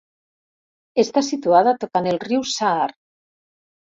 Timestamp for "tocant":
1.83-2.09